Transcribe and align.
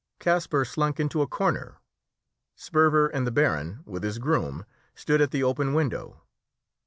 Kasper 0.17 0.65
slunk 0.65 0.99
into 0.99 1.21
a 1.21 1.27
corner. 1.27 1.77
Sperver 2.55 3.05
and 3.09 3.27
the 3.27 3.31
baron, 3.31 3.81
with 3.85 4.01
his 4.01 4.17
groom, 4.17 4.65
stood 4.95 5.21
at 5.21 5.29
the 5.29 5.43
open 5.43 5.75
window. 5.75 6.23